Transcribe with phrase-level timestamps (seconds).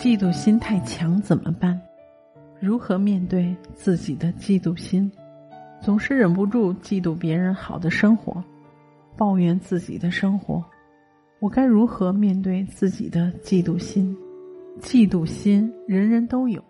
[0.00, 1.78] 嫉妒心太强怎么办？
[2.58, 5.12] 如何面对自己的嫉妒心？
[5.78, 8.42] 总是忍不住嫉妒别人好的生活，
[9.14, 10.64] 抱怨自己的生活，
[11.38, 14.16] 我该如何面对自己的嫉妒心？
[14.80, 16.64] 嫉妒心人人都有，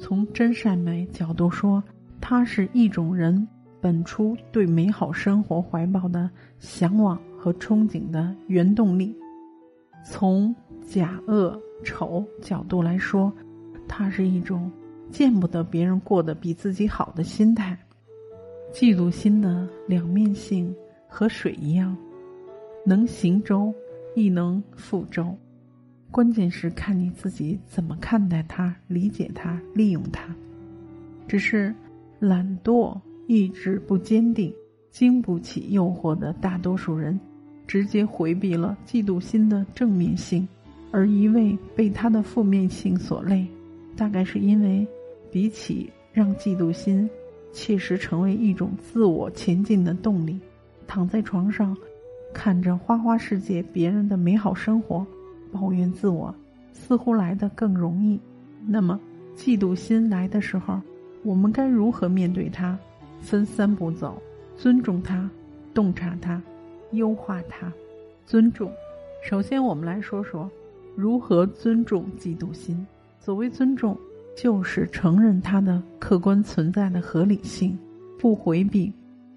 [0.00, 1.84] 从真善美角度说，
[2.18, 3.46] 它是一种人
[3.78, 9.14] 本初对美好生活怀抱的向往和憧憬的原动力。
[10.02, 10.56] 从
[10.88, 13.32] 假恶丑角度来说，
[13.86, 14.70] 它是一种
[15.10, 17.78] 见不得别人过得比自己好的心态。
[18.72, 20.74] 嫉妒心的两面性
[21.08, 21.96] 和水一样，
[22.84, 23.72] 能行舟，
[24.14, 25.36] 亦能覆舟。
[26.10, 30.34] 关键是看你自己怎么看待它、理解它、利用它。
[31.26, 31.74] 只是
[32.18, 34.52] 懒惰、意志不坚定、
[34.90, 37.18] 经不起诱惑的大多数人。
[37.66, 40.48] 直接回避了嫉妒心的正面性，
[40.90, 43.46] 而一味被他的负面性所累，
[43.96, 44.86] 大概是因为
[45.30, 47.08] 比起让嫉妒心
[47.52, 50.38] 切实成为一种自我前进的动力，
[50.86, 51.76] 躺在床上
[52.32, 55.06] 看着花花世界、别人的美好生活，
[55.52, 56.34] 抱怨自我，
[56.72, 58.18] 似乎来得更容易。
[58.66, 58.98] 那么，
[59.36, 60.80] 嫉妒心来的时候，
[61.22, 62.76] 我们该如何面对它？
[63.20, 64.20] 分三步走：
[64.56, 65.28] 尊重它，
[65.74, 66.40] 洞察它。
[66.92, 67.70] 优化它，
[68.24, 68.72] 尊重。
[69.22, 70.50] 首先，我们来说说
[70.98, 72.84] 如何尊重嫉妒心。
[73.20, 73.96] 所谓尊重，
[74.36, 77.78] 就是承认它的客观存在的合理性，
[78.18, 78.92] 不回避，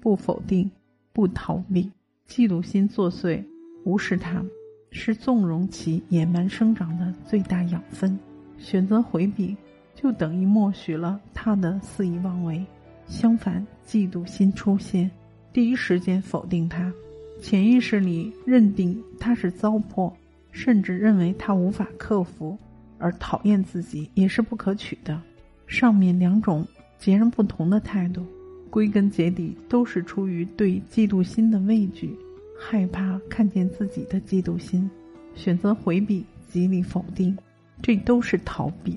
[0.00, 0.68] 不否定，
[1.12, 1.88] 不逃避。
[2.28, 3.40] 嫉妒心作祟，
[3.84, 4.44] 无视它，
[4.90, 8.18] 是纵容其野蛮生长的最大养分。
[8.58, 9.56] 选择回避，
[9.94, 12.66] 就等于默许了他的肆意妄为。
[13.06, 15.08] 相反，嫉妒心出现，
[15.52, 16.92] 第一时间否定它。
[17.40, 20.12] 潜意识里认定他是糟粕，
[20.54, 22.56] 甚至认为他无法克服，
[22.96, 25.20] 而讨厌自己也是不可取的。
[25.66, 26.64] 上面两种
[26.96, 28.24] 截然不同的态度，
[28.70, 32.16] 归根结底都是出于对嫉妒心的畏惧，
[32.56, 34.88] 害怕看见自己的嫉妒心，
[35.34, 37.36] 选择回避、极力否定，
[37.82, 38.96] 这都是逃避。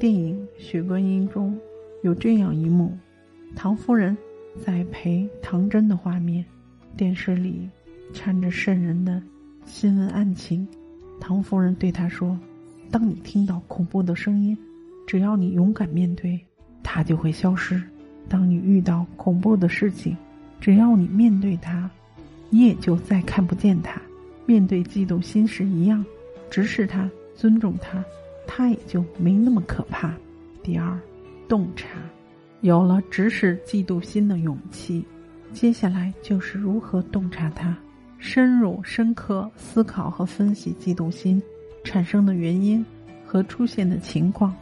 [0.00, 1.56] 电影《血观音》中
[2.02, 2.92] 有这样一幕：
[3.54, 4.14] 唐夫人
[4.60, 6.44] 在陪唐真的画面，
[6.96, 7.70] 电视里。
[8.14, 9.20] 掺着渗人的
[9.64, 10.66] 新闻案情，
[11.20, 12.38] 唐夫人对他说
[12.90, 14.56] ：“当你听到恐怖的声音，
[15.06, 16.40] 只要你勇敢面对，
[16.82, 17.76] 它就会消失；
[18.28, 20.16] 当你遇到恐怖的事情，
[20.60, 21.90] 只要你面对它，
[22.50, 24.00] 你也就再看不见它。
[24.44, 26.04] 面对嫉妒心时一样，
[26.48, 28.04] 直视它，尊重它，
[28.46, 30.14] 它也就没那么可怕。”
[30.62, 30.98] 第二，
[31.48, 31.88] 洞察，
[32.60, 35.04] 有了直视嫉妒心的勇气，
[35.52, 37.76] 接下来就是如何洞察它。
[38.28, 41.40] 深入深刻思考和分析嫉妒心
[41.84, 42.84] 产生的原因
[43.24, 44.52] 和出现的情况。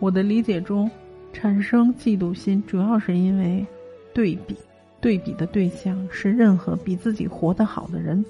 [0.00, 0.90] 我的理解中，
[1.32, 3.64] 产生嫉妒心主要是因为
[4.12, 4.56] 对比，
[5.00, 8.22] 对比的对象是任何比自己活得好的人。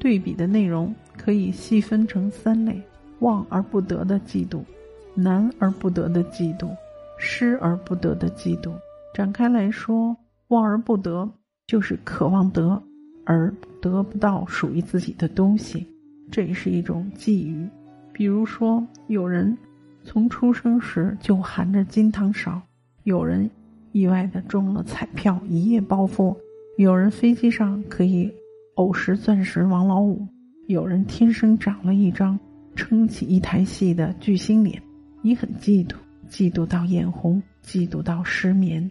[0.00, 2.82] 对比的内容可以细分成三类：
[3.20, 4.64] 望而不得的嫉妒，
[5.14, 6.74] 难而不得的嫉妒，
[7.18, 8.72] 失而不得的嫉妒。
[9.14, 10.16] 展开来说，
[10.48, 11.30] 望而不得
[11.68, 12.82] 就是渴望得。
[13.24, 15.86] 而得不到属于自己的东西，
[16.30, 17.68] 这也是一种觊觎。
[18.12, 19.56] 比如说，有人
[20.04, 22.60] 从出生时就含着金汤勺，
[23.04, 23.50] 有人
[23.92, 26.36] 意外的中了彩票一夜暴富，
[26.76, 28.30] 有人飞机上可以
[28.74, 30.26] 偶拾钻石王老五，
[30.66, 32.38] 有人天生长了一张
[32.76, 34.82] 撑起一台戏的巨星脸。
[35.22, 35.94] 你很嫉妒，
[36.28, 38.90] 嫉妒到眼红，嫉妒到失眠，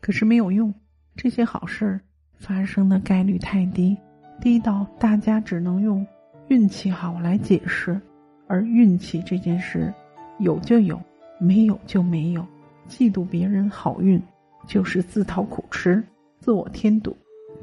[0.00, 0.72] 可是没有用，
[1.16, 1.98] 这些好事。
[2.38, 3.96] 发生的概率太低，
[4.40, 6.06] 低到大家只能用
[6.48, 8.00] 运气好来解释，
[8.46, 9.92] 而运气这件事，
[10.38, 11.00] 有就有，
[11.38, 12.44] 没有就没有。
[12.88, 14.22] 嫉妒别人好运，
[14.66, 16.02] 就是自讨苦吃，
[16.38, 17.12] 自我添堵；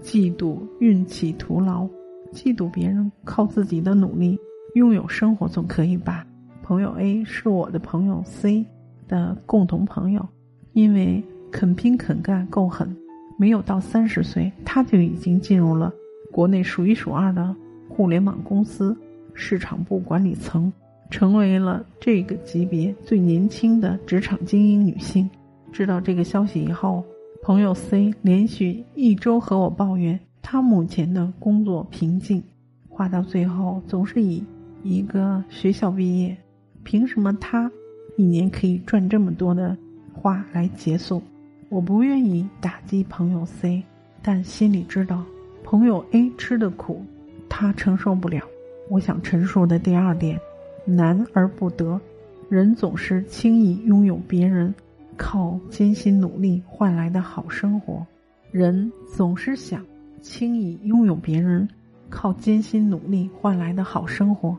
[0.02, 1.88] 嫉妒运气徒劳，
[2.34, 4.38] 嫉妒别人靠自己的努力
[4.76, 6.26] 拥有生活总可以吧？
[6.62, 8.66] 朋友 A 是我的朋友 C
[9.08, 10.28] 的共同朋友，
[10.74, 12.94] 因为肯拼肯干够狠。
[13.38, 15.92] 没有到三十岁，他就已经进入了
[16.34, 17.56] 国内数一数二的
[17.88, 18.98] 互联网公司
[19.36, 20.74] 市场部管理层，
[21.12, 25.30] 成为了这个级别最年轻的职场精英女性。
[25.72, 27.04] 知道这个消息以后，
[27.44, 32.42] 朋友 C 连续一周和我抱怨他目前的工作瓶颈，
[32.90, 34.44] 话到最后总是以
[34.82, 36.36] 一个学校毕业，
[36.84, 37.72] 凭什么他
[38.18, 39.78] 一年可以赚这么多的
[40.14, 41.22] 话来结束。
[41.70, 43.84] 我不愿意打击朋友 C，
[44.22, 45.24] 但心里知道，
[45.74, 47.04] 朋友 A 吃的苦，
[47.50, 48.44] 他承受不了。
[48.92, 50.40] 我想陈述的第二点，
[50.86, 52.00] 难而不得，
[52.48, 54.72] 人总是轻易拥有别人
[55.18, 58.06] 靠艰辛努力换来的好生活，
[58.52, 59.84] 人总是想
[60.22, 61.68] 轻易拥有别人
[62.08, 64.56] 靠艰辛努力换来的好生活，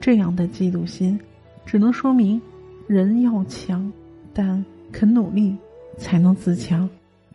[0.00, 1.16] 这样的嫉妒心，
[1.64, 2.42] 只能说明
[2.88, 3.88] 人要强，
[4.34, 5.56] 但肯努力
[5.96, 6.90] 才能自强。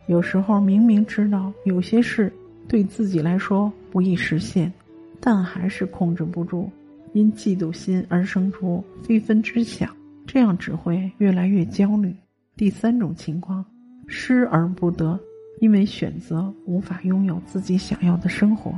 [0.06, 2.30] 有时候明明知道有些事
[2.68, 4.72] 对自己来说不易实现，
[5.20, 6.70] 但还是控制不住。
[7.12, 9.94] 因嫉妒心而生出非分之想，
[10.26, 12.14] 这样只会越来越焦虑。
[12.56, 13.62] 第三种情况，
[14.06, 15.20] 失而不得，
[15.60, 18.72] 因为选择无法拥有自己想要的生活，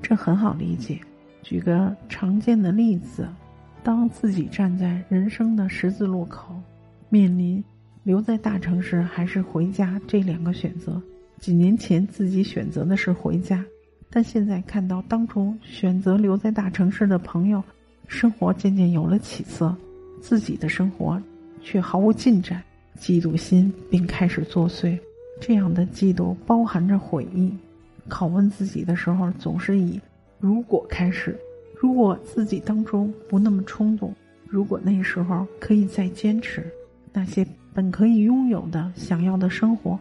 [0.00, 0.98] 这很好理解。
[1.42, 3.28] 举个常见的例子，
[3.82, 6.54] 当自己站在人生的十字路口，
[7.10, 7.62] 面临
[8.02, 11.02] 留在大城市还是回家这两个选择，
[11.44, 13.62] 几年前自己选择的是回家。
[14.08, 17.62] 但现在看到当初选择留在大城市的朋友，
[18.08, 19.76] 生活渐渐有了起色，
[20.22, 21.20] 自己的生活
[21.60, 22.62] 却毫无进展，
[22.98, 24.98] 嫉妒心便开始作祟。
[25.38, 27.52] 这样的嫉妒包含着悔意。
[28.08, 30.00] 拷问自己的时候，总是以
[30.40, 31.38] “如果”开始。
[31.78, 34.14] 如果自己当初不那么冲动，
[34.48, 36.64] 如果那时候可以再坚持，
[37.12, 39.98] 那些本可以拥有的、想要的生活。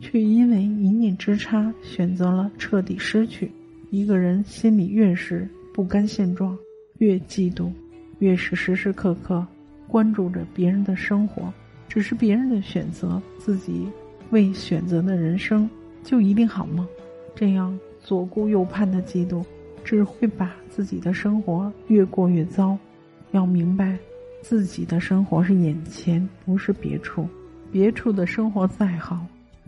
[0.00, 3.50] 却因为一念之差，选择了彻底失去。
[3.90, 6.56] 一个人心里越是不甘现状，
[6.98, 7.70] 越嫉妒，
[8.18, 9.46] 越是时时刻刻
[9.88, 11.52] 关注着别人的生活。
[11.88, 13.86] 只是别人的选择，自己
[14.30, 15.68] 未选择的人生，
[16.02, 16.86] 就一定好吗？
[17.34, 19.42] 这样左顾右盼的嫉妒，
[19.84, 22.76] 只会把自己的生活越过越糟。
[23.30, 23.96] 要明白，
[24.42, 27.26] 自己的生活是眼前，不是别处。
[27.70, 29.24] 别处的生活再好。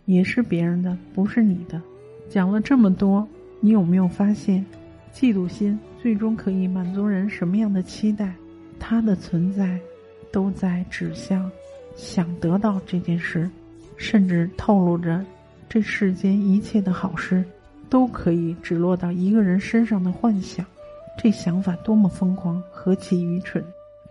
[0.09, 1.81] 也是别人的，不是你的。
[2.31, 3.29] 讲了这么多，
[3.61, 4.65] 你有没有发现，
[5.13, 8.35] 嫉妒心最终可以满足人什么样的期待？
[8.81, 9.79] 它的存在，
[10.33, 11.51] 都在指向
[11.95, 13.51] 想得到这件事，
[13.99, 15.23] 甚至透露着
[15.69, 17.45] 这世间一切的好事，
[17.91, 20.65] 都可以只落到一个人身上的幻想。
[21.19, 23.63] 这想法多么疯狂，何其愚蠢！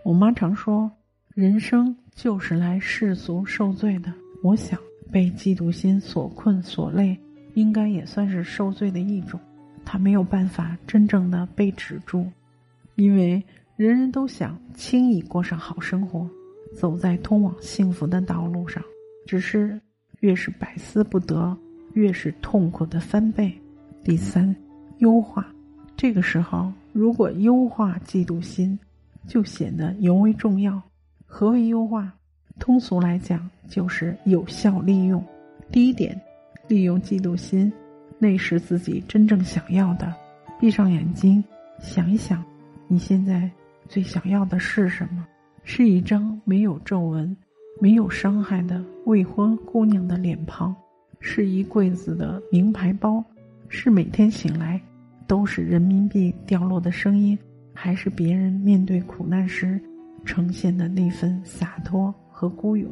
[0.04, 0.88] 我妈常说，
[1.34, 4.12] 人生就是来世俗受罪的。
[4.44, 4.78] 我想。
[5.10, 7.18] 被嫉妒心所困所累，
[7.54, 9.38] 应该也算是受罪的一种。
[9.84, 12.26] 他没有办法真正的被止住，
[12.96, 13.42] 因为
[13.76, 16.28] 人人都想轻易过上好生活，
[16.76, 18.82] 走在通往幸福的道路上。
[19.26, 19.80] 只是
[20.20, 21.56] 越是百思不得，
[21.94, 23.52] 越是痛苦的翻倍。
[24.02, 24.54] 第三，
[24.98, 25.46] 优化。
[25.96, 28.78] 这个时候，如果优化嫉妒心，
[29.26, 30.80] 就显得尤为重要。
[31.26, 32.14] 何为优化？
[32.58, 35.24] 通俗来讲，就是有效利用。
[35.70, 36.20] 第一点，
[36.66, 37.72] 利用嫉妒心，
[38.18, 40.12] 内视自己真正想要的。
[40.60, 41.42] 闭上眼睛，
[41.80, 42.44] 想一想，
[42.88, 43.50] 你现在
[43.88, 45.26] 最想要的是什么？
[45.62, 47.36] 是一张没有皱纹、
[47.80, 50.74] 没有伤害的未婚姑娘的脸庞，
[51.20, 53.22] 是一柜子的名牌包，
[53.68, 54.80] 是每天醒来
[55.26, 57.38] 都是人民币掉落的声音，
[57.74, 59.78] 还是别人面对苦难时
[60.24, 62.12] 呈现的那份洒脱？
[62.38, 62.88] 和孤勇，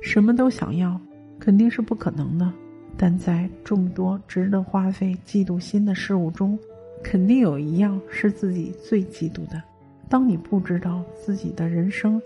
[0.00, 0.98] 什么都想要，
[1.38, 2.50] 肯定是不可能的。
[2.96, 6.58] 但在众多值得花费嫉妒心的事物中，
[7.04, 9.62] 肯定有一样是自己最嫉妒的。
[10.08, 12.18] 当你不知道自己的人生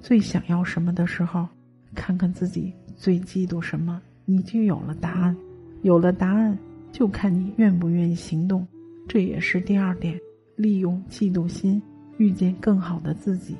[0.00, 1.46] 最想要什么的时候，
[1.94, 5.36] 看看自己最嫉妒什么，你就有了答案。
[5.82, 6.58] 有了答案，
[6.90, 8.66] 就看你愿不愿意行动。
[9.06, 10.18] 这也是第二点，
[10.56, 11.80] 利用嫉妒心
[12.18, 13.54] 遇见更好的自己。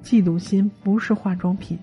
[0.00, 1.76] 嫉妒心不是化妆品。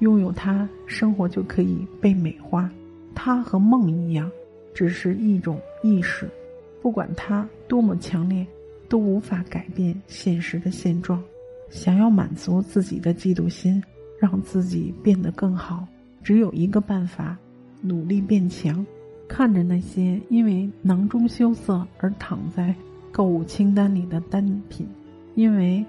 [0.00, 2.70] 拥有它，生活就可以被美化。
[3.14, 4.30] 它和梦一样，
[4.72, 6.28] 只是一种意识，
[6.80, 8.46] 不管它多么强烈，
[8.88, 11.22] 都无法改变现实的现状。
[11.68, 13.82] 想要满足自己的嫉妒心，
[14.20, 15.86] 让自己变得更好，
[16.22, 17.36] 只有一个办法：
[17.82, 18.86] 努力变强。
[19.26, 22.74] 看着那些因为囊中羞涩而躺在
[23.12, 24.88] 购物清单里的单品，
[25.34, 25.84] 因为。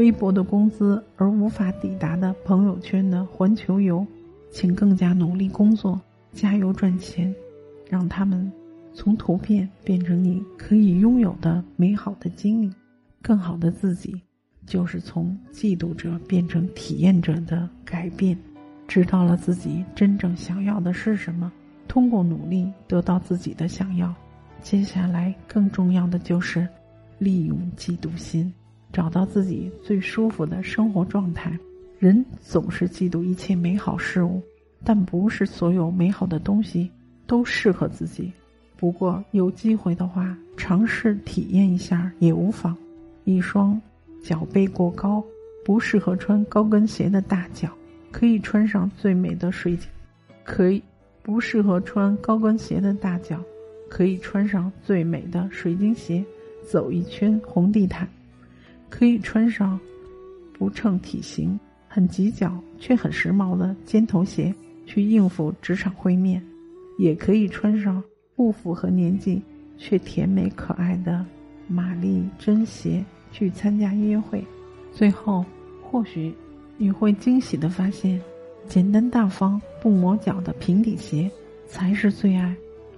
[0.00, 4.06] 微薄的工资而无法抵达的朋友圈的环球游，
[4.50, 6.00] 请更加努力工作，
[6.32, 7.34] 加油赚钱，
[7.86, 8.50] 让他们
[8.94, 12.72] 从图片变成你可以拥有的美好的经历。
[13.20, 14.18] 更好的自己，
[14.64, 18.34] 就是从嫉妒者变成体验者的改变。
[18.88, 21.52] 知道了自己真正想要的是什么，
[21.86, 24.14] 通过努力得到自己的想要。
[24.62, 26.66] 接下来更重要的就是
[27.18, 28.50] 利用嫉妒心。
[28.92, 31.56] 找到自己最舒服的生活状态。
[31.98, 34.42] 人总是嫉妒一切美好事物，
[34.82, 36.90] 但不是所有美好的东西
[37.26, 38.32] 都适合自己。
[38.76, 42.74] 不过有机会的话，尝试体验一下也无妨。
[43.24, 43.78] 一双
[44.24, 45.22] 脚背过高、
[45.62, 47.68] 不适合穿高跟鞋的大脚，
[48.10, 49.86] 可以穿上最美的水晶。
[50.42, 50.82] 可以
[51.22, 53.38] 不适合穿高跟鞋的大脚，
[53.90, 56.24] 可以穿上最美的水晶鞋，
[56.66, 58.08] 走一圈红地毯。
[58.90, 59.80] 可以穿上
[60.52, 64.54] 不称体型、很挤脚却很时髦的尖头鞋
[64.84, 66.42] 去应付职场会面，
[66.98, 68.02] 也可以穿上
[68.36, 69.40] 不符合年纪
[69.78, 71.24] 却甜美可爱的
[71.66, 74.44] 玛丽珍鞋去参加约会。
[74.92, 75.44] 最后，
[75.82, 76.34] 或许
[76.76, 78.20] 你会惊喜的发现，
[78.66, 81.30] 简单大方、不磨脚的平底鞋
[81.66, 82.54] 才是最爱，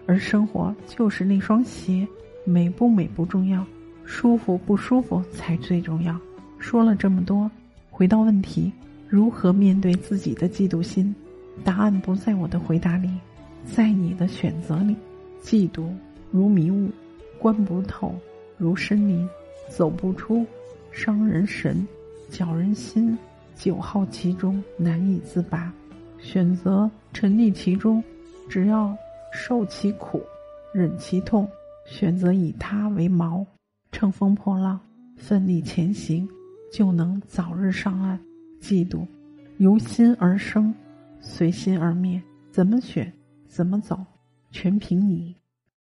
[0.07, 2.07] 而生活就是那双鞋，
[2.45, 3.65] 美不美不重要。
[4.05, 6.19] 舒服不舒服才最重要。
[6.59, 7.51] 说了这么多，
[7.91, 8.73] 回到问题：
[9.09, 11.15] 如何面对自己的嫉妒心？
[11.65, 13.11] 答案不在我的回答里，
[13.67, 14.97] 在你的选择里。
[15.43, 15.89] 嫉妒
[16.31, 16.89] 如迷雾，
[17.39, 18.13] 观不透；
[18.57, 19.29] 如森林，
[19.69, 20.47] 走不出，
[20.93, 21.87] 伤人神，
[22.31, 23.19] 搅人心，
[23.57, 25.73] 久耗其中，难以自拔。
[26.21, 28.03] 选择沉溺其中，
[28.49, 28.97] 只要
[29.33, 30.23] 受其苦，
[30.73, 31.49] 忍其痛，
[31.85, 33.45] 选择以他为锚。
[33.93, 34.81] 乘风破浪，
[35.17, 36.29] 奋力前行，
[36.73, 38.19] 就能早日上岸。
[38.61, 39.07] 嫉妒
[39.59, 40.75] 由心而生，
[41.21, 42.21] 随心而灭。
[42.51, 43.13] 怎么选，
[43.47, 44.05] 怎么走，
[44.51, 45.37] 全凭你。